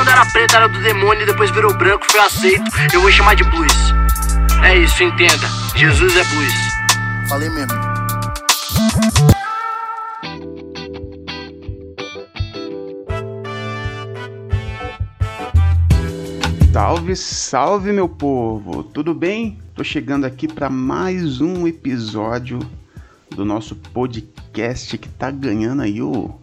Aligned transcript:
quando 0.00 0.08
era 0.08 0.24
preto 0.24 0.56
era 0.56 0.66
do 0.66 0.80
demônio 0.80 1.24
e 1.24 1.26
depois 1.26 1.50
virou 1.50 1.74
branco, 1.74 2.10
foi 2.10 2.20
aceito. 2.20 2.64
Eu 2.90 3.02
vou 3.02 3.10
chamar 3.10 3.36
de 3.36 3.44
blues. 3.44 3.70
É 4.64 4.78
isso, 4.78 5.02
entenda. 5.02 5.46
Jesus 5.76 6.16
é 6.16 6.24
blues. 6.24 6.54
Falei 7.28 7.50
mesmo. 7.50 7.78
Salve, 16.72 17.14
salve 17.14 17.92
meu 17.92 18.08
povo! 18.08 18.82
Tudo 18.82 19.12
bem? 19.12 19.58
Tô 19.74 19.84
chegando 19.84 20.24
aqui 20.24 20.48
para 20.48 20.70
mais 20.70 21.42
um 21.42 21.66
episódio 21.66 22.58
do 23.36 23.44
nosso 23.44 23.76
podcast 23.76 24.96
que 24.96 25.10
tá 25.10 25.30
ganhando 25.30 25.82
aí 25.82 26.00
o 26.00 26.40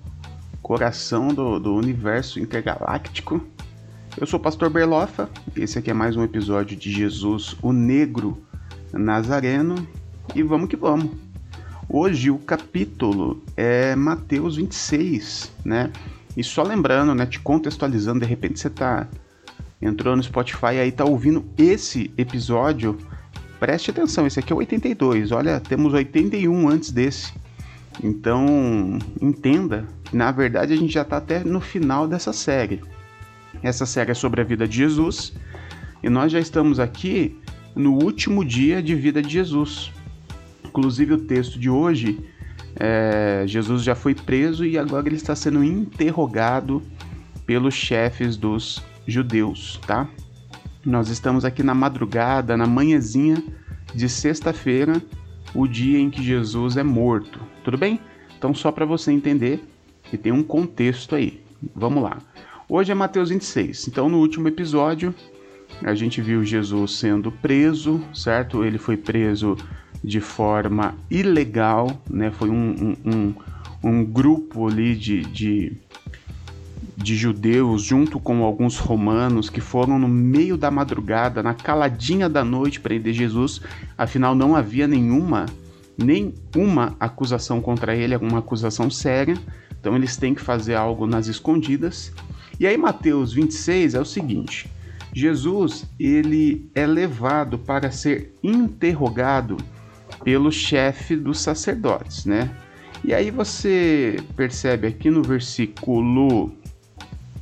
coração 0.67 1.29
do, 1.29 1.57
do 1.59 1.73
universo 1.73 2.41
intergaláctico. 2.41 3.41
Eu 4.19 4.27
sou 4.27 4.37
o 4.37 4.43
Pastor 4.43 4.69
Berlofa, 4.69 5.29
esse 5.55 5.79
aqui 5.79 5.89
é 5.89 5.93
mais 5.93 6.17
um 6.17 6.23
episódio 6.25 6.75
de 6.75 6.91
Jesus, 6.91 7.55
o 7.61 7.71
Negro 7.71 8.37
Nazareno, 8.91 9.87
e 10.35 10.43
vamos 10.43 10.67
que 10.67 10.75
vamos. 10.75 11.11
Hoje 11.87 12.29
o 12.29 12.37
capítulo 12.37 13.41
é 13.55 13.95
Mateus 13.95 14.57
26, 14.57 15.53
né? 15.63 15.89
E 16.35 16.43
só 16.43 16.63
lembrando, 16.63 17.15
né, 17.15 17.25
te 17.25 17.39
contextualizando, 17.39 18.19
de 18.19 18.25
repente 18.25 18.59
você 18.59 18.69
tá 18.69 19.07
entrou 19.81 20.17
no 20.17 20.23
Spotify 20.23 20.79
aí 20.81 20.91
tá 20.91 21.05
ouvindo 21.05 21.45
esse 21.57 22.11
episódio, 22.17 22.97
preste 23.57 23.89
atenção, 23.89 24.27
esse 24.27 24.37
aqui 24.37 24.51
é 24.51 24.55
82. 24.57 25.31
Olha, 25.31 25.61
temos 25.61 25.93
81 25.93 26.67
antes 26.67 26.91
desse. 26.91 27.31
Então, 28.03 28.99
entenda 29.21 29.85
que 30.03 30.15
na 30.15 30.31
verdade 30.31 30.73
a 30.73 30.75
gente 30.75 30.93
já 30.93 31.01
está 31.01 31.17
até 31.17 31.43
no 31.43 31.59
final 31.59 32.07
dessa 32.07 32.31
série. 32.31 32.81
Essa 33.61 33.85
série 33.85 34.11
é 34.11 34.13
sobre 34.13 34.41
a 34.41 34.43
vida 34.43 34.67
de 34.67 34.77
Jesus 34.77 35.33
e 36.03 36.09
nós 36.09 36.31
já 36.31 36.39
estamos 36.39 36.79
aqui 36.79 37.35
no 37.75 37.93
último 37.93 38.43
dia 38.45 38.81
de 38.81 38.95
vida 38.95 39.21
de 39.21 39.29
Jesus. 39.29 39.91
Inclusive, 40.63 41.13
o 41.13 41.17
texto 41.17 41.59
de 41.59 41.69
hoje, 41.69 42.19
é, 42.75 43.43
Jesus 43.47 43.83
já 43.83 43.95
foi 43.95 44.13
preso 44.13 44.65
e 44.65 44.77
agora 44.77 45.07
ele 45.07 45.15
está 45.15 45.35
sendo 45.35 45.63
interrogado 45.63 46.81
pelos 47.45 47.73
chefes 47.73 48.37
dos 48.37 48.83
judeus, 49.07 49.79
tá? 49.87 50.07
Nós 50.85 51.09
estamos 51.09 51.43
aqui 51.45 51.63
na 51.63 51.73
madrugada, 51.73 52.55
na 52.55 52.67
manhãzinha 52.67 53.41
de 53.93 54.07
sexta-feira, 54.07 55.01
o 55.57 55.67
dia 55.67 55.97
em 55.97 56.07
que 56.11 56.21
Jesus 56.21 56.77
é 56.77 56.83
morto. 56.83 57.39
Tudo 57.63 57.79
bem? 57.79 57.99
Então, 58.37 58.53
só 58.53 58.71
para 58.71 58.85
você 58.85 59.11
entender 59.11 59.59
que 60.03 60.15
tem 60.15 60.31
um 60.31 60.43
contexto 60.43 61.15
aí. 61.15 61.41
Vamos 61.75 62.03
lá. 62.03 62.19
Hoje 62.69 62.91
é 62.91 62.95
Mateus 62.95 63.29
26. 63.29 63.87
Então, 63.87 64.07
no 64.07 64.19
último 64.19 64.47
episódio, 64.47 65.15
a 65.81 65.95
gente 65.95 66.21
viu 66.21 66.45
Jesus 66.45 66.99
sendo 66.99 67.31
preso, 67.31 67.99
certo? 68.13 68.63
Ele 68.63 68.77
foi 68.77 68.97
preso 68.97 69.57
de 70.03 70.21
forma 70.21 70.95
ilegal, 71.09 72.03
né? 72.07 72.29
Foi 72.29 72.51
um, 72.51 72.95
um, 73.03 73.11
um, 73.11 73.33
um 73.83 74.05
grupo 74.05 74.67
ali 74.67 74.95
de, 74.95 75.21
de 75.21 75.75
de 76.97 77.15
judeus, 77.15 77.83
junto 77.83 78.19
com 78.19 78.43
alguns 78.43 78.79
romanos, 78.79 79.51
que 79.51 79.61
foram 79.61 79.99
no 79.99 80.07
meio 80.07 80.57
da 80.57 80.71
madrugada, 80.71 81.43
na 81.43 81.53
caladinha 81.53 82.27
da 82.27 82.43
noite, 82.43 82.79
prender 82.79 83.13
Jesus. 83.13 83.61
Afinal, 83.95 84.33
não 84.33 84.55
havia 84.55 84.87
nenhuma, 84.87 85.45
nenhuma 85.95 86.95
acusação 86.99 87.61
contra 87.61 87.95
ele, 87.95 88.15
alguma 88.15 88.39
acusação 88.39 88.89
séria. 88.89 89.37
Então, 89.79 89.95
eles 89.95 90.17
têm 90.17 90.33
que 90.33 90.41
fazer 90.41 90.73
algo 90.73 91.05
nas 91.05 91.27
escondidas. 91.27 92.11
E 92.59 92.65
aí, 92.65 92.75
Mateus 92.75 93.31
26 93.31 93.93
é 93.93 93.99
o 93.99 94.05
seguinte: 94.05 94.67
Jesus 95.13 95.85
ele 95.99 96.67
é 96.73 96.87
levado 96.87 97.59
para 97.59 97.91
ser 97.91 98.33
interrogado 98.41 99.57
pelo 100.23 100.51
chefe 100.51 101.15
dos 101.15 101.39
sacerdotes, 101.39 102.25
né? 102.25 102.49
E 103.03 103.13
aí 103.13 103.29
você 103.29 104.17
percebe 104.35 104.87
aqui 104.87 105.09
no 105.09 105.21
versículo 105.21 106.51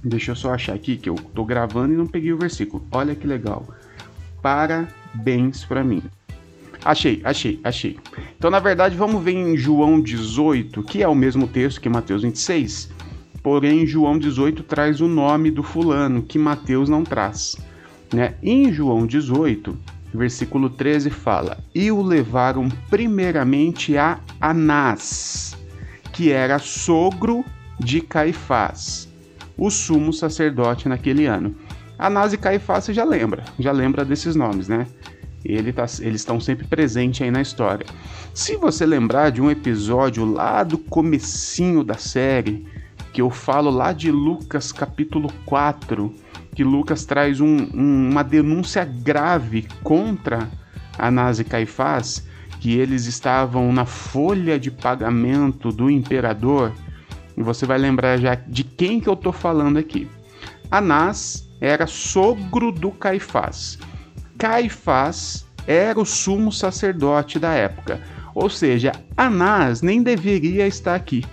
Deixa 0.07 0.31
eu 0.31 0.35
só 0.35 0.53
achar 0.53 0.75
aqui 0.75 0.97
que 0.97 1.09
eu 1.09 1.15
tô 1.15 1.43
gravando 1.43 1.91
e 1.91 1.97
não 1.97 2.05
peguei 2.05 2.31
o 2.31 2.37
versículo. 2.37 2.85
Olha 2.91 3.15
que 3.15 3.25
legal. 3.25 3.65
Parabéns 4.39 5.65
para 5.65 5.83
mim. 5.83 6.03
Achei, 6.83 7.21
achei, 7.23 7.59
achei. 7.63 7.97
Então, 8.37 8.51
na 8.51 8.59
verdade, 8.59 8.95
vamos 8.95 9.23
ver 9.23 9.31
em 9.31 9.57
João 9.57 9.99
18, 9.99 10.83
que 10.83 11.01
é 11.01 11.07
o 11.07 11.15
mesmo 11.15 11.47
texto 11.47 11.81
que 11.81 11.89
Mateus 11.89 12.21
26. 12.21 12.91
Porém, 13.41 13.87
João 13.87 14.19
18 14.19 14.61
traz 14.61 15.01
o 15.01 15.07
nome 15.07 15.49
do 15.49 15.63
fulano, 15.63 16.21
que 16.21 16.37
Mateus 16.37 16.87
não 16.87 17.03
traz. 17.03 17.57
Né? 18.13 18.35
Em 18.43 18.71
João 18.71 19.07
18, 19.07 19.75
versículo 20.13 20.69
13 20.69 21.09
fala: 21.09 21.57
E 21.73 21.91
o 21.91 22.03
levaram 22.03 22.69
primeiramente 22.91 23.97
a 23.97 24.19
Anás, 24.39 25.57
que 26.13 26.31
era 26.31 26.59
sogro 26.59 27.43
de 27.79 28.01
Caifás 28.01 29.14
o 29.57 29.69
sumo 29.69 30.11
sacerdote 30.11 30.87
naquele 30.87 31.25
ano. 31.25 31.55
Anás 31.97 32.33
e 32.33 32.37
Caifás 32.37 32.85
já 32.87 33.03
lembra, 33.03 33.43
já 33.57 33.71
lembra 33.71 34.03
desses 34.03 34.35
nomes, 34.35 34.67
né? 34.67 34.85
Ele 35.43 35.71
tá, 35.71 35.85
eles 35.99 36.21
estão 36.21 36.39
sempre 36.39 36.65
presentes 36.67 37.21
aí 37.21 37.29
na 37.29 37.41
história. 37.41 37.85
Se 38.33 38.57
você 38.57 38.85
lembrar 38.85 39.29
de 39.29 39.41
um 39.41 39.49
episódio 39.49 40.25
lá 40.25 40.63
do 40.63 40.77
comecinho 40.77 41.83
da 41.83 41.95
série, 41.95 42.65
que 43.13 43.21
eu 43.21 43.29
falo 43.29 43.69
lá 43.69 43.93
de 43.93 44.11
Lucas 44.11 44.71
capítulo 44.71 45.31
4, 45.45 46.13
que 46.55 46.63
Lucas 46.63 47.05
traz 47.05 47.39
um, 47.39 47.67
um, 47.73 48.09
uma 48.09 48.23
denúncia 48.23 48.83
grave 48.83 49.67
contra 49.83 50.49
Anás 50.97 51.39
e 51.39 51.43
Caifás, 51.43 52.27
que 52.59 52.77
eles 52.77 53.05
estavam 53.05 53.71
na 53.71 53.85
folha 53.85 54.59
de 54.59 54.71
pagamento 54.71 55.71
do 55.71 55.89
imperador 55.89 56.73
e 57.37 57.43
você 57.43 57.65
vai 57.65 57.77
lembrar 57.77 58.17
já 58.17 58.35
de 58.35 58.63
quem 58.63 58.99
que 58.99 59.07
eu 59.07 59.13
estou 59.13 59.33
falando 59.33 59.77
aqui. 59.77 60.07
Anás 60.69 61.47
era 61.59 61.87
sogro 61.87 62.71
do 62.71 62.91
Caifás. 62.91 63.77
Caifás 64.37 65.45
era 65.67 65.99
o 65.99 66.05
sumo 66.05 66.51
sacerdote 66.51 67.39
da 67.39 67.53
época. 67.53 68.01
Ou 68.33 68.49
seja, 68.49 68.91
Anás 69.15 69.81
nem 69.81 70.03
deveria 70.03 70.67
estar 70.67 70.95
aqui. 70.95 71.23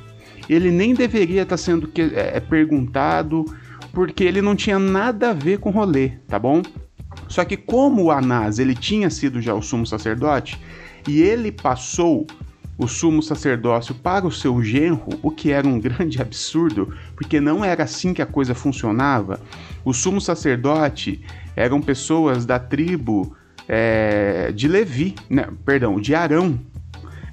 Ele 0.49 0.71
nem 0.71 0.95
deveria 0.95 1.43
estar 1.43 1.57
sendo 1.57 1.91
é, 2.15 2.41
perguntado, 2.41 3.45
porque 3.93 4.25
ele 4.25 4.43
não 4.43 4.57
tinha 4.57 4.79
nada 4.79 5.31
a 5.31 5.33
ver 5.33 5.59
com 5.59 5.71
o 5.71 5.73
rolê, 5.73 6.11
tá 6.29 6.39
bom? 6.39 6.62
Só 7.29 7.45
que 7.45 7.57
como 7.57 8.11
Anás 8.11 8.59
ele 8.59 8.75
tinha 8.75 9.11
sido 9.11 9.41
já 9.41 9.55
o 9.55 9.62
sumo 9.62 9.87
sacerdote 9.87 10.59
e 11.07 11.21
ele 11.21 11.51
passou 11.51 12.27
o 12.82 12.88
sumo 12.88 13.22
sacerdócio 13.22 13.94
para 13.94 14.26
o 14.26 14.32
seu 14.32 14.62
genro, 14.62 15.19
o 15.22 15.31
que 15.31 15.53
era 15.53 15.66
um 15.66 15.78
grande 15.78 16.20
absurdo, 16.20 16.93
porque 17.15 17.41
não 17.41 17.65
era 17.65 17.84
assim 17.84 18.12
que 18.12 18.20
a 18.20 18.26
coisa 18.26 18.54
funcionava. 18.54 19.41
O 19.84 19.93
sumo 19.93 20.20
sacerdote 20.20 21.20
eram 21.54 21.81
pessoas 21.81 22.44
da 22.44 22.59
tribo 22.59 23.37
é, 23.69 24.50
de 24.53 24.66
Levi, 24.66 25.15
né, 25.31 25.48
perdão, 25.65 26.00
de 26.00 26.15
Arão. 26.15 26.59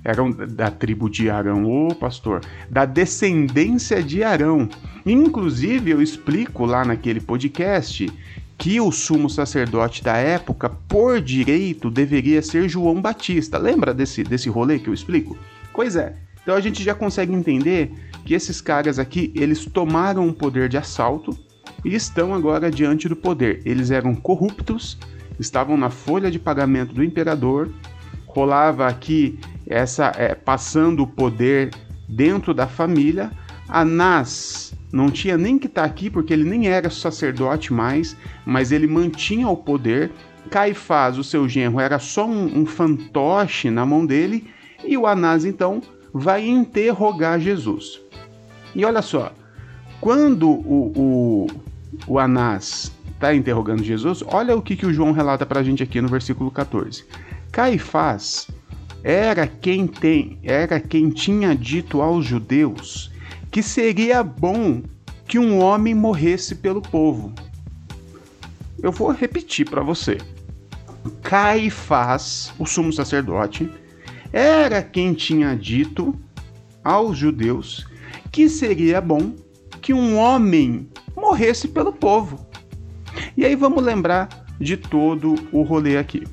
Eram 0.03 0.31
da 0.31 0.71
tribo 0.71 1.09
de 1.09 1.29
Arão, 1.29 1.65
ô 1.65 1.93
pastor, 1.93 2.41
da 2.69 2.85
descendência 2.85 4.01
de 4.01 4.23
Arão. 4.23 4.69
Inclusive, 5.05 5.91
eu 5.91 6.01
explico 6.01 6.65
lá 6.65 6.85
naquele 6.85 7.19
podcast 7.19 8.07
que 8.59 8.81
o 8.81 8.91
sumo 8.91 9.29
sacerdote 9.29 10.03
da 10.03 10.17
época, 10.17 10.69
por 10.69 11.21
direito, 11.21 11.89
deveria 11.89 12.41
ser 12.41 12.67
João 12.67 13.01
Batista. 13.01 13.57
Lembra 13.57 13.93
desse, 13.93 14.21
desse 14.21 14.49
rolê 14.49 14.77
que 14.77 14.89
eu 14.89 14.93
explico? 14.93 15.37
Pois 15.73 15.95
é. 15.95 16.17
Então 16.43 16.55
a 16.55 16.59
gente 16.59 16.83
já 16.83 16.93
consegue 16.93 17.33
entender 17.33 17.93
que 18.25 18.33
esses 18.33 18.59
caras 18.59 18.99
aqui, 18.99 19.31
eles 19.33 19.63
tomaram 19.63 20.27
o 20.27 20.33
poder 20.33 20.67
de 20.67 20.77
assalto 20.77 21.37
e 21.85 21.95
estão 21.95 22.33
agora 22.33 22.69
diante 22.69 23.07
do 23.07 23.15
poder. 23.15 23.61
Eles 23.63 23.91
eram 23.91 24.13
corruptos, 24.13 24.97
estavam 25.39 25.77
na 25.77 25.89
folha 25.89 26.29
de 26.29 26.37
pagamento 26.37 26.93
do 26.93 27.01
imperador, 27.01 27.71
rolava 28.27 28.87
aqui 28.87 29.39
essa 29.65 30.11
é, 30.17 30.35
passando 30.35 31.03
o 31.03 31.07
poder 31.07 31.69
dentro 32.09 32.53
da 32.53 32.67
família. 32.67 33.31
Anás 33.69 34.73
não 34.91 35.09
tinha 35.09 35.37
nem 35.37 35.57
que 35.57 35.67
estar 35.67 35.83
tá 35.83 35.87
aqui 35.87 36.09
porque 36.09 36.33
ele 36.33 36.43
nem 36.43 36.67
era 36.67 36.89
sacerdote 36.89 37.71
mais, 37.71 38.15
mas 38.45 38.71
ele 38.71 38.87
mantinha 38.87 39.47
o 39.47 39.57
poder. 39.57 40.11
Caifás, 40.49 41.17
o 41.17 41.23
seu 41.23 41.47
genro, 41.47 41.79
era 41.79 41.99
só 41.99 42.25
um, 42.25 42.61
um 42.61 42.65
fantoche 42.65 43.69
na 43.69 43.85
mão 43.85 44.05
dele, 44.05 44.47
e 44.83 44.97
o 44.97 45.05
Anás 45.05 45.45
então 45.45 45.81
vai 46.13 46.47
interrogar 46.47 47.39
Jesus. 47.39 48.01
E 48.73 48.83
olha 48.83 49.01
só, 49.01 49.31
quando 50.01 50.49
o, 50.49 50.91
o, 50.95 51.47
o 52.07 52.19
Anás 52.19 52.91
está 53.13 53.35
interrogando 53.35 53.83
Jesus, 53.83 54.23
olha 54.25 54.55
o 54.55 54.61
que, 54.61 54.75
que 54.75 54.85
o 54.85 54.93
João 54.93 55.11
relata 55.11 55.45
para 55.45 55.59
a 55.59 55.63
gente 55.63 55.83
aqui 55.83 56.01
no 56.01 56.07
versículo 56.07 56.49
14. 56.49 57.03
Caifás 57.51 58.47
era 59.03 59.45
quem 59.45 59.85
tem, 59.87 60.39
era 60.43 60.79
quem 60.79 61.09
tinha 61.09 61.55
dito 61.55 62.01
aos 62.01 62.25
judeus 62.25 63.11
que 63.51 63.63
seria 63.63 64.23
bom 64.23 64.81
que 65.27 65.39
um 65.39 65.59
homem 65.59 65.93
morresse 65.93 66.55
pelo 66.55 66.81
povo. 66.81 67.33
Eu 68.81 68.91
vou 68.91 69.11
repetir 69.11 69.69
para 69.69 69.81
você. 69.81 70.17
Caifás, 71.21 72.53
o 72.57 72.65
sumo 72.65 72.91
sacerdote, 72.91 73.69
era 74.31 74.81
quem 74.81 75.13
tinha 75.13 75.55
dito 75.55 76.15
aos 76.83 77.17
judeus 77.17 77.85
que 78.31 78.47
seria 78.47 79.01
bom 79.01 79.33
que 79.81 79.93
um 79.93 80.17
homem 80.17 80.87
morresse 81.15 81.67
pelo 81.67 81.91
povo. 81.91 82.45
E 83.35 83.45
aí 83.45 83.55
vamos 83.55 83.83
lembrar 83.83 84.29
de 84.59 84.77
todo 84.77 85.35
o 85.51 85.61
rolê 85.61 85.97
aqui. 85.97 86.23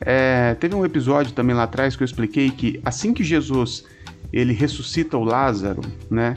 É, 0.00 0.54
teve 0.54 0.74
um 0.74 0.84
episódio 0.84 1.32
também 1.32 1.56
lá 1.56 1.64
atrás 1.64 1.96
que 1.96 2.02
eu 2.02 2.04
expliquei 2.04 2.50
que 2.50 2.80
assim 2.84 3.12
que 3.12 3.24
Jesus 3.24 3.84
ele 4.32 4.52
ressuscita 4.52 5.16
o 5.16 5.24
Lázaro, 5.24 5.80
né? 6.10 6.34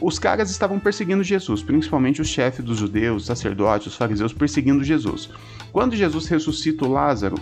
Os 0.00 0.18
caras 0.18 0.50
estavam 0.50 0.78
perseguindo 0.78 1.24
Jesus, 1.24 1.62
principalmente 1.62 2.20
os 2.20 2.28
chefes 2.28 2.62
dos 2.62 2.76
judeus, 2.76 3.22
os 3.22 3.26
sacerdotes, 3.26 3.86
os 3.86 3.96
fariseus 3.96 4.30
perseguindo 4.30 4.84
Jesus. 4.84 5.30
Quando 5.72 5.96
Jesus 5.96 6.26
ressuscita 6.26 6.84
o 6.84 6.92
Lázaro, 6.92 7.36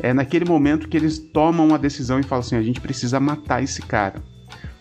é 0.00 0.14
naquele 0.14 0.46
momento 0.46 0.88
que 0.88 0.96
eles 0.96 1.18
tomam 1.18 1.68
uma 1.68 1.78
decisão 1.78 2.18
e 2.18 2.22
falam 2.22 2.40
assim: 2.40 2.56
a 2.56 2.62
gente 2.62 2.80
precisa 2.80 3.20
matar 3.20 3.62
esse 3.62 3.82
cara, 3.82 4.22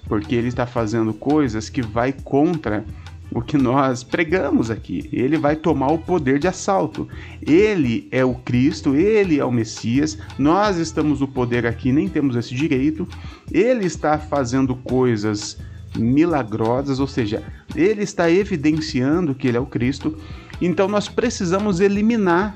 porque 0.08 0.34
ele 0.34 0.48
está 0.48 0.66
fazendo 0.66 1.14
coisas 1.14 1.70
que 1.70 1.82
vai 1.82 2.14
contra 2.14 2.86
o 3.34 3.42
que 3.42 3.58
nós 3.58 4.04
pregamos 4.04 4.70
aqui. 4.70 5.10
Ele 5.12 5.38
vai 5.38 5.56
tomar 5.56 5.92
o 5.92 5.98
poder 5.98 6.38
de 6.38 6.48
assalto. 6.48 7.08
Ele 7.42 8.08
é 8.12 8.24
o 8.24 8.36
Cristo, 8.36 8.96
ele 8.96 9.40
é 9.40 9.46
o 9.46 9.52
Messias. 9.52 10.18
Nós 10.38 10.78
estamos 10.78 11.20
no 11.20 11.28
poder 11.28 11.66
aqui, 11.66 11.92
nem 11.92 12.08
temos 12.08 12.36
esse 12.36 12.54
direito. 12.54 13.08
Ele 13.52 13.86
está 13.86 14.20
fazendo 14.20 14.76
coisas 14.76 15.58
milagrosas, 15.98 17.00
ou 17.00 17.08
seja, 17.08 17.44
ele 17.76 18.04
está 18.04 18.30
evidenciando 18.30 19.36
que 19.36 19.48
ele 19.48 19.58
é 19.58 19.60
o 19.60 19.66
Cristo. 19.66 20.18
Então 20.62 20.88
nós 20.88 21.08
precisamos 21.08 21.80
eliminar 21.80 22.56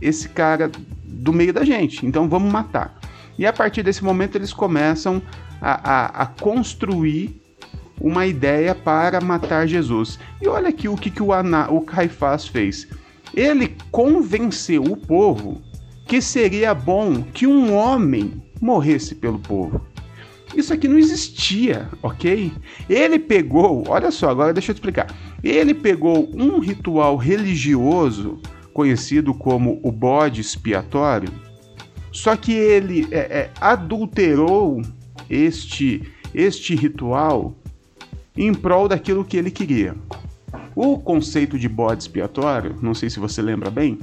esse 0.00 0.28
cara 0.28 0.70
do 1.04 1.32
meio 1.32 1.52
da 1.52 1.64
gente. 1.64 2.04
Então 2.04 2.28
vamos 2.28 2.52
matar. 2.52 2.98
E 3.38 3.46
a 3.46 3.52
partir 3.52 3.84
desse 3.84 4.02
momento 4.02 4.36
eles 4.36 4.52
começam 4.52 5.22
a, 5.60 5.90
a, 5.90 6.06
a 6.22 6.26
construir 6.26 7.40
uma 8.00 8.26
ideia 8.26 8.74
para 8.74 9.20
matar 9.20 9.66
Jesus. 9.66 10.18
E 10.40 10.48
olha 10.48 10.68
aqui 10.68 10.88
o 10.88 10.96
que, 10.96 11.10
que 11.10 11.22
o, 11.22 11.32
Ana, 11.32 11.70
o 11.70 11.80
Caifás 11.80 12.46
fez. 12.46 12.88
Ele 13.34 13.76
convenceu 13.90 14.82
o 14.82 14.96
povo 14.96 15.60
que 16.06 16.22
seria 16.22 16.74
bom 16.74 17.22
que 17.22 17.46
um 17.46 17.74
homem 17.74 18.42
morresse 18.60 19.14
pelo 19.14 19.38
povo. 19.38 19.80
Isso 20.54 20.72
aqui 20.72 20.88
não 20.88 20.98
existia, 20.98 21.88
ok? 22.02 22.50
Ele 22.88 23.18
pegou, 23.18 23.84
olha 23.86 24.10
só, 24.10 24.30
agora 24.30 24.52
deixa 24.52 24.70
eu 24.70 24.74
te 24.74 24.78
explicar. 24.78 25.14
Ele 25.44 25.74
pegou 25.74 26.30
um 26.34 26.58
ritual 26.58 27.16
religioso 27.16 28.40
conhecido 28.72 29.34
como 29.34 29.78
o 29.82 29.92
bode 29.92 30.40
expiatório, 30.40 31.30
só 32.10 32.34
que 32.36 32.52
ele 32.52 33.06
é, 33.10 33.18
é, 33.18 33.50
adulterou 33.60 34.80
este, 35.28 36.02
este 36.34 36.74
ritual 36.74 37.54
em 38.46 38.54
prol 38.54 38.86
daquilo 38.86 39.24
que 39.24 39.36
ele 39.36 39.50
queria. 39.50 39.94
O 40.74 40.96
conceito 40.98 41.58
de 41.58 41.68
bode 41.68 42.02
expiatório, 42.04 42.76
não 42.80 42.94
sei 42.94 43.10
se 43.10 43.18
você 43.18 43.42
lembra 43.42 43.68
bem, 43.70 43.98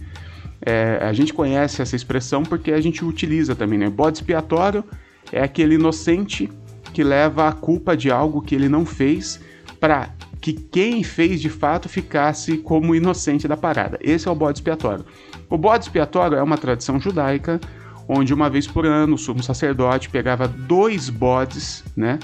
é, 0.62 1.00
a 1.02 1.14
gente 1.14 1.34
conhece 1.34 1.82
essa 1.82 1.96
expressão 1.96 2.44
porque 2.44 2.72
a 2.72 2.82
gente 2.82 3.06
utiliza 3.06 3.56
também, 3.56 3.80
né? 3.80 3.90
Bode 3.90 4.18
expiatório 4.18 4.84
é 5.32 5.42
aquele 5.42 5.76
inocente 5.76 6.50
que 6.94 7.04
leva 7.04 7.48
a 7.48 7.54
culpa 7.54 7.96
de 7.96 8.12
algo 8.12 8.42
que 8.42 8.54
ele 8.54 8.68
não 8.68 8.86
fez 8.86 9.40
para 9.80 10.10
que 10.42 10.54
quem 10.54 11.04
fez 11.04 11.42
de 11.42 11.50
fato 11.50 11.88
ficasse 11.90 12.58
como 12.58 12.94
inocente 12.94 13.48
da 13.48 13.58
parada. 13.58 13.98
Esse 14.02 14.28
é 14.28 14.32
o 14.32 14.36
bode 14.36 14.60
expiatório. 14.60 15.06
O 15.50 15.58
bode 15.58 15.86
expiatório 15.86 16.38
é 16.38 16.44
uma 16.44 16.58
tradição 16.58 17.00
judaica 17.00 17.60
onde 18.08 18.34
uma 18.34 18.50
vez 18.50 18.68
por 18.68 18.86
ano 18.86 19.16
o 19.16 19.18
sumo 19.18 19.42
sacerdote 19.42 20.10
pegava 20.10 20.48
dois 20.48 21.10
bodes, 21.10 21.84
né? 21.96 22.20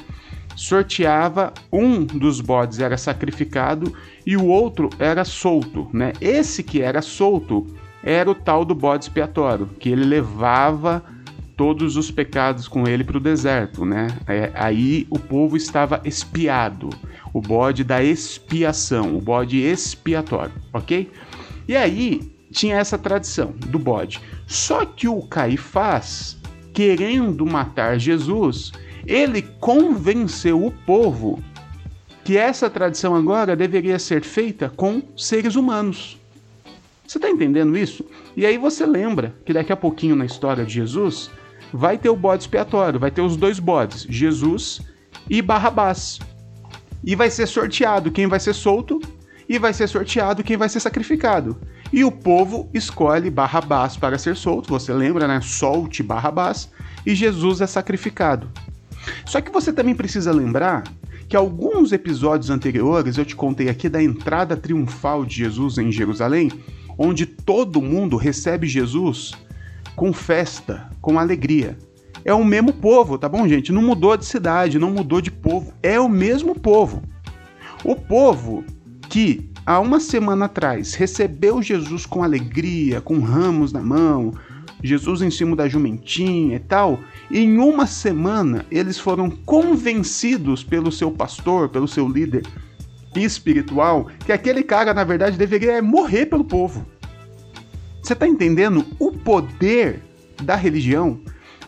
Sorteava 0.61 1.51
um 1.71 2.05
dos 2.05 2.39
bodes 2.39 2.79
era 2.79 2.95
sacrificado 2.95 3.91
e 4.23 4.37
o 4.37 4.45
outro 4.45 4.91
era 4.99 5.25
solto, 5.25 5.89
né? 5.91 6.13
Esse 6.21 6.61
que 6.61 6.83
era 6.83 7.01
solto 7.01 7.65
era 8.03 8.29
o 8.29 8.35
tal 8.35 8.63
do 8.63 8.75
bode 8.75 9.05
expiatório, 9.05 9.67
que 9.79 9.89
ele 9.89 10.05
levava 10.05 11.03
todos 11.57 11.97
os 11.97 12.11
pecados 12.11 12.67
com 12.67 12.87
ele 12.87 13.03
para 13.03 13.17
o 13.17 13.19
deserto, 13.19 13.83
né? 13.85 14.07
É, 14.27 14.51
aí 14.53 15.07
o 15.09 15.17
povo 15.17 15.57
estava 15.57 15.99
expiado, 16.05 16.91
o 17.33 17.41
bode 17.41 17.83
da 17.83 18.03
expiação, 18.03 19.17
o 19.17 19.19
bode 19.19 19.57
expiatório, 19.57 20.53
ok? 20.71 21.11
E 21.67 21.75
aí 21.75 22.21
tinha 22.51 22.75
essa 22.75 22.99
tradição 22.99 23.51
do 23.65 23.79
bode. 23.79 24.21
Só 24.45 24.85
que 24.85 25.07
o 25.07 25.23
Caifás, 25.23 26.37
querendo 26.71 27.47
matar 27.47 27.99
Jesus, 27.99 28.71
ele 29.05 29.41
convenceu 29.59 30.65
o 30.65 30.71
povo 30.71 31.43
que 32.23 32.37
essa 32.37 32.69
tradição 32.69 33.15
agora 33.15 33.55
deveria 33.55 33.97
ser 33.97 34.23
feita 34.23 34.69
com 34.69 35.01
seres 35.17 35.55
humanos. 35.55 36.19
Você 37.05 37.17
está 37.17 37.29
entendendo 37.29 37.77
isso? 37.77 38.05
E 38.37 38.45
aí 38.45 38.57
você 38.57 38.85
lembra 38.85 39.35
que 39.43 39.51
daqui 39.51 39.73
a 39.73 39.77
pouquinho 39.77 40.15
na 40.15 40.25
história 40.25 40.63
de 40.63 40.73
Jesus 40.73 41.29
vai 41.73 41.97
ter 41.97 42.09
o 42.09 42.15
bode 42.15 42.43
expiatório, 42.43 42.99
vai 42.99 43.11
ter 43.11 43.21
os 43.21 43.35
dois 43.35 43.59
bodes, 43.59 44.05
Jesus 44.09 44.81
e 45.29 45.41
Barrabás. 45.41 46.19
E 47.03 47.15
vai 47.15 47.29
ser 47.29 47.47
sorteado 47.47 48.11
quem 48.11 48.27
vai 48.27 48.39
ser 48.39 48.53
solto 48.53 49.01
e 49.49 49.59
vai 49.59 49.73
ser 49.73 49.87
sorteado 49.87 50.43
quem 50.43 50.55
vai 50.55 50.69
ser 50.69 50.79
sacrificado. 50.79 51.59
E 51.91 52.05
o 52.05 52.11
povo 52.11 52.69
escolhe 52.73 53.29
Barrabás 53.29 53.97
para 53.97 54.17
ser 54.17 54.37
solto, 54.37 54.69
você 54.69 54.93
lembra, 54.93 55.27
né? 55.27 55.41
Solte 55.41 56.01
Barrabás 56.01 56.69
e 57.05 57.13
Jesus 57.15 57.59
é 57.59 57.67
sacrificado. 57.67 58.49
Só 59.25 59.41
que 59.41 59.51
você 59.51 59.71
também 59.71 59.95
precisa 59.95 60.31
lembrar 60.31 60.83
que 61.27 61.35
alguns 61.35 61.91
episódios 61.91 62.49
anteriores 62.49 63.17
eu 63.17 63.25
te 63.25 63.35
contei 63.35 63.69
aqui 63.69 63.87
da 63.87 64.03
entrada 64.03 64.57
triunfal 64.57 65.25
de 65.25 65.37
Jesus 65.37 65.77
em 65.77 65.91
Jerusalém, 65.91 66.51
onde 66.97 67.25
todo 67.25 67.81
mundo 67.81 68.17
recebe 68.17 68.67
Jesus 68.67 69.31
com 69.95 70.11
festa, 70.11 70.89
com 71.01 71.17
alegria. 71.17 71.77
É 72.23 72.33
o 72.33 72.43
mesmo 72.43 72.73
povo, 72.73 73.17
tá 73.17 73.27
bom, 73.27 73.47
gente? 73.47 73.71
Não 73.71 73.81
mudou 73.81 74.15
de 74.15 74.25
cidade, 74.25 74.77
não 74.77 74.91
mudou 74.91 75.21
de 75.21 75.31
povo. 75.31 75.73
É 75.81 75.99
o 75.99 76.09
mesmo 76.09 76.53
povo. 76.53 77.01
O 77.83 77.95
povo 77.95 78.63
que 79.09 79.49
há 79.65 79.79
uma 79.79 79.99
semana 79.99 80.45
atrás 80.45 80.93
recebeu 80.93 81.61
Jesus 81.61 82.05
com 82.05 82.23
alegria, 82.23 83.01
com 83.01 83.19
ramos 83.19 83.71
na 83.73 83.81
mão, 83.81 84.33
Jesus 84.83 85.21
em 85.21 85.29
cima 85.29 85.55
da 85.55 85.67
jumentinha 85.67 86.55
e 86.55 86.59
tal, 86.59 86.99
em 87.29 87.57
uma 87.57 87.85
semana, 87.85 88.65
eles 88.71 88.97
foram 88.99 89.29
convencidos 89.29 90.63
pelo 90.63 90.91
seu 90.91 91.11
pastor, 91.11 91.69
pelo 91.69 91.87
seu 91.87 92.07
líder 92.07 92.43
espiritual, 93.15 94.07
que 94.25 94.31
aquele 94.31 94.63
cara, 94.63 94.93
na 94.93 95.03
verdade, 95.03 95.37
deveria 95.37 95.81
morrer 95.81 96.25
pelo 96.25 96.43
povo. 96.43 96.85
Você 98.01 98.13
está 98.13 98.27
entendendo 98.27 98.85
o 98.97 99.11
poder 99.11 100.01
da 100.41 100.55
religião? 100.55 101.19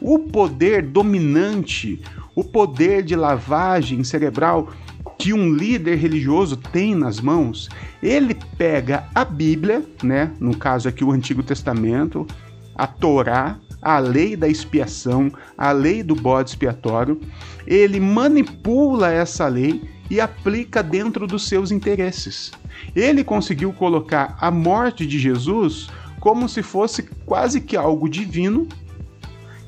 O 0.02 0.20
poder 0.20 0.82
dominante, 0.82 2.02
o 2.36 2.44
poder 2.44 3.04
de 3.04 3.16
lavagem 3.16 4.04
cerebral 4.04 4.70
que 5.18 5.32
um 5.32 5.54
líder 5.54 5.96
religioso 5.96 6.58
tem 6.58 6.96
nas 6.96 7.22
mãos, 7.22 7.70
ele 8.02 8.36
pega 8.58 9.08
a 9.14 9.24
Bíblia, 9.24 9.84
né, 10.02 10.32
no 10.40 10.58
caso 10.58 10.90
aqui 10.90 11.04
o 11.04 11.12
Antigo 11.12 11.44
Testamento, 11.44 12.28
a 12.76 12.88
Torá, 12.88 13.58
a 13.82 14.00
lei 14.00 14.36
da 14.36 14.48
expiação, 14.48 15.32
a 15.58 15.72
lei 15.72 16.02
do 16.02 16.16
bode 16.16 16.52
expiatório, 16.52 17.20
ele 17.68 18.00
manipula 18.00 19.12
essa 19.12 19.48
lei 19.48 19.84
e 20.10 20.20
aplica 20.22 20.82
dentro 20.82 21.28
dos 21.28 21.48
seus 21.48 21.72
interesses. 21.72 22.52
Ele 22.96 23.24
conseguiu 23.24 23.74
colocar 23.74 24.38
a 24.40 24.50
morte 24.50 25.06
de 25.06 25.20
Jesus 25.20 25.90
como 26.20 26.48
se 26.48 26.64
fosse 26.64 27.04
quase 27.26 27.60
que 27.60 27.76
algo 27.76 28.08
divino, 28.08 28.68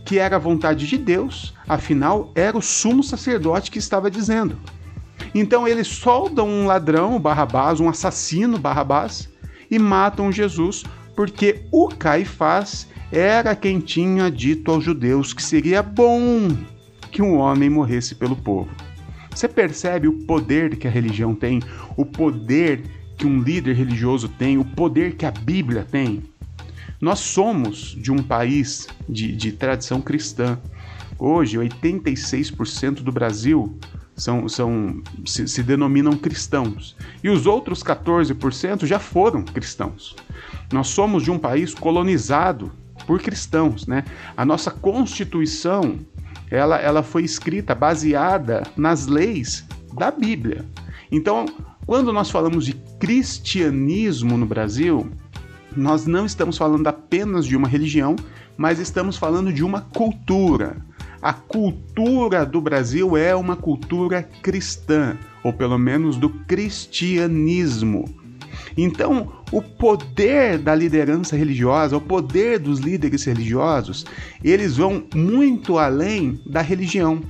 que 0.06 0.20
era 0.20 0.36
a 0.38 0.40
vontade 0.40 0.88
de 0.88 0.98
Deus, 0.98 1.54
afinal 1.68 2.32
era 2.36 2.58
o 2.58 2.62
sumo 2.62 3.04
sacerdote 3.04 3.72
que 3.72 3.80
estava 3.80 4.10
dizendo. 4.10 4.58
Então 5.34 5.68
eles 5.68 5.88
soldam 5.88 6.48
um 6.48 6.66
ladrão, 6.66 7.20
Barrabás, 7.20 7.80
um 7.80 7.90
assassino, 7.90 8.58
Barrabás, 8.58 9.28
e 9.70 9.80
matam 9.80 10.32
Jesus 10.32 10.84
porque 11.16 11.66
o 11.72 11.88
Caifás 11.88 12.88
era 13.16 13.56
quem 13.56 13.80
tinha 13.80 14.30
dito 14.30 14.70
aos 14.70 14.84
judeus 14.84 15.32
que 15.32 15.42
seria 15.42 15.82
bom 15.82 16.50
que 17.10 17.22
um 17.22 17.38
homem 17.38 17.70
morresse 17.70 18.14
pelo 18.14 18.36
povo. 18.36 18.70
Você 19.34 19.48
percebe 19.48 20.06
o 20.06 20.26
poder 20.26 20.76
que 20.76 20.86
a 20.86 20.92
religião 20.92 21.34
tem, 21.34 21.62
o 21.96 22.06
poder 22.06 22.84
que 23.18 23.26
um 23.26 23.42
líder 23.42 23.74
religioso 23.74 24.28
tem, 24.28 24.58
o 24.58 24.66
poder 24.66 25.16
que 25.16 25.26
a 25.26 25.32
Bíblia 25.32 25.88
tem? 25.90 26.24
Nós 27.00 27.20
somos 27.20 27.96
de 27.98 28.12
um 28.12 28.22
país 28.22 28.86
de, 29.08 29.34
de 29.34 29.54
tradição 29.54 30.02
cristã. 30.02 30.60
Hoje, 31.18 31.58
86% 31.58 32.96
do 32.96 33.14
Brasil 33.14 33.78
são, 34.14 34.50
são 34.50 35.02
se, 35.26 35.48
se, 35.48 35.64
denominam 35.64 36.18
cristãos. 36.18 36.98
E 37.24 37.30
os 37.30 37.46
outros 37.46 37.82
14% 37.82 38.86
já 38.86 39.00
foram 39.00 39.42
cristãos. 39.42 40.18
Nós 40.74 40.88
somos 40.90 41.24
de 41.24 41.32
um 41.32 41.40
país 41.40 41.74
colonizado 41.74 42.72
por 43.06 43.22
cristãos, 43.22 43.88
né? 43.88 44.04
A 44.36 44.46
nossa 44.46 44.72
Constituição, 44.72 46.00
ela, 46.50 46.78
ela 46.80 47.04
foi 47.04 47.24
escrita 47.24 47.74
baseada 47.76 48.64
nas 48.76 49.08
leis 49.08 49.66
da 49.94 50.12
Bíblia. 50.12 50.66
Então, 51.12 51.46
quando 51.86 52.12
nós 52.12 52.30
falamos 52.30 52.66
de 52.66 52.74
cristianismo 53.00 54.38
no 54.38 54.46
Brasil, 54.46 55.10
nós 55.76 56.06
não 56.06 56.26
estamos 56.26 56.58
falando 56.58 56.88
apenas 56.88 57.46
de 57.46 57.56
uma 57.56 57.68
religião, 57.68 58.16
mas 58.58 58.80
estamos 58.80 59.18
falando 59.18 59.52
de 59.52 59.64
uma 59.64 59.82
cultura. 59.82 60.78
A 61.22 61.34
cultura 61.34 62.46
do 62.46 62.62
Brasil 62.62 63.18
é 63.18 63.36
uma 63.36 63.56
cultura 63.56 64.24
cristã, 64.42 65.18
ou 65.44 65.52
pelo 65.52 65.78
menos 65.78 66.18
do 66.18 66.30
cristianismo. 66.30 68.25
Então, 68.78 69.32
o 69.52 69.62
poder 69.62 70.58
da 70.58 70.76
liderança 70.76 71.36
religiosa, 71.36 71.98
o 71.98 72.02
poder 72.02 72.60
dos 72.60 72.80
líderes 72.80 73.24
religiosos, 73.24 74.06
eles 74.44 74.78
vão 74.78 75.04
muito 75.14 75.78
além 75.78 76.40
da 76.46 76.62
religião. 76.62 77.22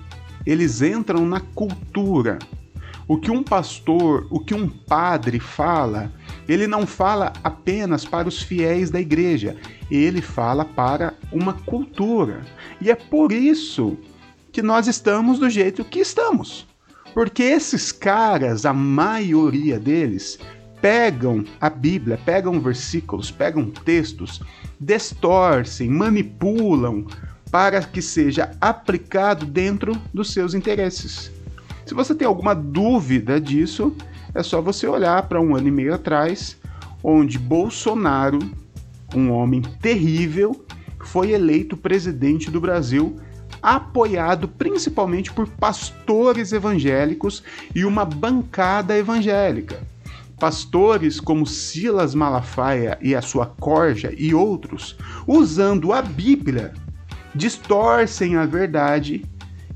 Eles 0.45 0.81
entram 0.81 1.25
na 1.25 1.39
cultura. 1.39 2.39
O 3.07 3.17
que 3.17 3.29
um 3.29 3.43
pastor, 3.43 4.27
o 4.31 4.39
que 4.39 4.55
um 4.55 4.67
padre 4.67 5.39
fala, 5.39 6.11
ele 6.47 6.65
não 6.65 6.87
fala 6.87 7.33
apenas 7.43 8.03
para 8.03 8.27
os 8.27 8.41
fiéis 8.41 8.89
da 8.89 8.99
igreja, 8.99 9.55
ele 9.91 10.21
fala 10.21 10.65
para 10.65 11.13
uma 11.31 11.53
cultura. 11.53 12.41
E 12.81 12.89
é 12.89 12.95
por 12.95 13.31
isso 13.31 13.95
que 14.51 14.61
nós 14.61 14.87
estamos 14.87 15.37
do 15.37 15.49
jeito 15.49 15.85
que 15.85 15.99
estamos. 15.99 16.65
Porque 17.13 17.43
esses 17.43 17.91
caras, 17.91 18.65
a 18.65 18.73
maioria 18.73 19.79
deles, 19.79 20.39
pegam 20.85 21.43
a 21.59 21.67
Bíblia, 21.67 22.19
pegam 22.23 22.59
versículos, 22.59 23.31
pegam 23.31 23.71
textos, 23.71 24.39
distorcem, 24.79 25.89
manipulam 25.89 27.07
para 27.49 27.81
que 27.81 28.03
seja 28.03 28.51
aplicado 28.61 29.47
dentro 29.47 29.99
dos 30.13 30.31
seus 30.31 30.53
interesses. 30.53 31.31
Se 31.87 31.95
você 31.95 32.13
tem 32.13 32.27
alguma 32.27 32.53
dúvida 32.53 33.41
disso, 33.41 33.95
é 34.31 34.43
só 34.43 34.61
você 34.61 34.85
olhar 34.85 35.23
para 35.23 35.41
um 35.41 35.55
ano 35.55 35.69
e 35.69 35.71
meio 35.71 35.91
atrás, 35.91 36.55
onde 37.03 37.39
Bolsonaro, 37.39 38.37
um 39.15 39.31
homem 39.31 39.63
terrível, 39.81 40.63
foi 40.99 41.31
eleito 41.31 41.75
presidente 41.75 42.51
do 42.51 42.61
Brasil, 42.61 43.19
apoiado 43.59 44.47
principalmente 44.47 45.33
por 45.33 45.47
pastores 45.47 46.53
evangélicos 46.53 47.41
e 47.73 47.83
uma 47.85 48.05
bancada 48.05 48.95
evangélica. 48.95 49.94
Pastores 50.39 51.19
como 51.19 51.45
Silas 51.45 52.13
Malafaia 52.13 52.97
e 53.01 53.15
a 53.15 53.21
sua 53.21 53.45
corja 53.45 54.13
e 54.17 54.33
outros, 54.33 54.97
usando 55.25 55.93
a 55.93 56.01
Bíblia, 56.01 56.73
distorcem 57.33 58.35
a 58.35 58.45
verdade 58.45 59.23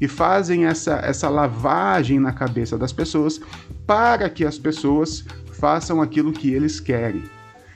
e 0.01 0.07
fazem 0.07 0.65
essa, 0.65 0.95
essa 1.03 1.29
lavagem 1.29 2.19
na 2.19 2.31
cabeça 2.31 2.77
das 2.77 2.93
pessoas 2.93 3.39
para 3.85 4.29
que 4.29 4.45
as 4.45 4.57
pessoas 4.57 5.25
façam 5.53 6.01
aquilo 6.01 6.31
que 6.31 6.51
eles 6.51 6.79
querem. 6.79 7.23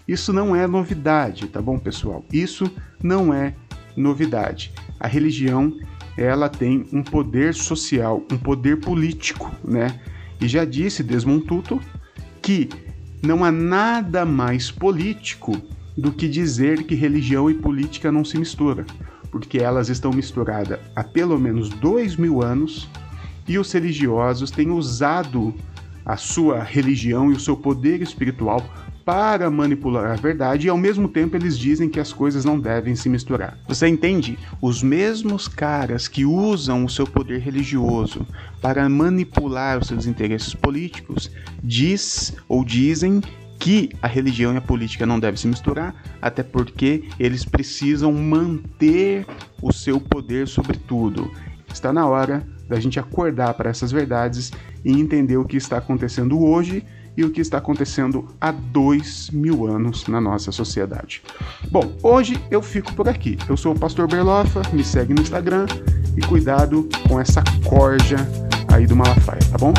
Isso 0.07 0.33
não 0.33 0.55
é 0.55 0.67
novidade, 0.67 1.47
tá 1.47 1.61
bom, 1.61 1.77
pessoal? 1.77 2.23
Isso 2.31 2.69
não 3.01 3.33
é 3.33 3.55
novidade. 3.95 4.73
A 4.99 5.07
religião, 5.07 5.77
ela 6.17 6.49
tem 6.49 6.85
um 6.91 7.03
poder 7.03 7.53
social, 7.53 8.21
um 8.31 8.37
poder 8.37 8.79
político, 8.79 9.51
né? 9.63 9.99
E 10.39 10.47
já 10.47 10.65
disse 10.65 11.03
Desmond 11.03 11.45
Tutu 11.45 11.79
que 12.43 12.75
não 13.21 13.43
há 13.45 13.51
nada 13.51 14.25
mais 14.25 14.69
político 14.69 15.65
do 15.97 16.11
que 16.11 16.27
dizer 16.27 16.83
que 16.85 16.93
religião 16.93 17.49
e 17.49 17.53
política 17.53 18.11
não 18.11 18.25
se 18.25 18.37
misturam 18.37 18.85
porque 19.31 19.57
elas 19.57 19.87
estão 19.89 20.11
misturadas 20.13 20.79
há 20.93 21.03
pelo 21.03 21.39
menos 21.39 21.69
dois 21.69 22.17
mil 22.17 22.41
anos 22.41 22.93
e 23.47 23.57
os 23.57 23.71
religiosos 23.71 24.51
têm 24.51 24.69
usado 24.69 25.57
a 26.05 26.17
sua 26.17 26.61
religião 26.61 27.31
e 27.31 27.35
o 27.35 27.39
seu 27.39 27.55
poder 27.55 28.01
espiritual 28.01 28.73
para 29.05 29.49
manipular 29.49 30.11
a 30.11 30.15
verdade 30.15 30.67
e 30.67 30.69
ao 30.69 30.77
mesmo 30.77 31.07
tempo 31.07 31.35
eles 31.35 31.57
dizem 31.57 31.89
que 31.89 31.99
as 31.99 32.13
coisas 32.13 32.45
não 32.45 32.59
devem 32.59 32.95
se 32.95 33.09
misturar. 33.09 33.57
Você 33.67 33.87
entende? 33.87 34.37
Os 34.61 34.81
mesmos 34.81 35.47
caras 35.47 36.07
que 36.07 36.25
usam 36.25 36.85
o 36.85 36.89
seu 36.89 37.05
poder 37.05 37.39
religioso 37.39 38.25
para 38.61 38.87
manipular 38.87 39.79
os 39.79 39.87
seus 39.87 40.05
interesses 40.05 40.53
políticos 40.53 41.29
diz 41.63 42.33
ou 42.47 42.63
dizem 42.63 43.21
que 43.59 43.89
a 44.01 44.07
religião 44.07 44.53
e 44.53 44.57
a 44.57 44.61
política 44.61 45.05
não 45.05 45.19
devem 45.19 45.37
se 45.37 45.47
misturar, 45.47 45.95
até 46.21 46.43
porque 46.43 47.05
eles 47.17 47.45
precisam 47.45 48.11
manter 48.11 49.25
o 49.61 49.71
seu 49.71 50.01
poder 50.01 50.49
sobre 50.49 50.77
tudo. 50.77 51.31
Está 51.73 51.93
na 51.93 52.05
hora 52.05 52.45
da 52.67 52.79
gente 52.79 52.99
acordar 52.99 53.53
para 53.53 53.69
essas 53.69 53.91
verdades 53.91 54.51
e 54.83 54.91
entender 54.91 55.37
o 55.37 55.45
que 55.45 55.55
está 55.55 55.77
acontecendo 55.77 56.43
hoje 56.43 56.83
e 57.15 57.23
o 57.23 57.31
que 57.31 57.41
está 57.41 57.57
acontecendo 57.57 58.27
há 58.39 58.51
dois 58.51 59.29
mil 59.29 59.67
anos 59.67 60.07
na 60.07 60.19
nossa 60.19 60.51
sociedade. 60.51 61.21
Bom, 61.69 61.93
hoje 62.01 62.39
eu 62.49 62.61
fico 62.61 62.93
por 62.93 63.07
aqui. 63.07 63.37
Eu 63.47 63.57
sou 63.57 63.73
o 63.73 63.79
Pastor 63.79 64.07
Berlofa, 64.07 64.61
me 64.71 64.83
segue 64.83 65.13
no 65.13 65.21
Instagram 65.21 65.65
e 66.17 66.21
cuidado 66.21 66.87
com 67.07 67.19
essa 67.19 67.43
corja 67.65 68.17
aí 68.71 68.85
do 68.85 68.95
Malafaia, 68.95 69.41
tá 69.51 69.57
bom? 69.57 69.73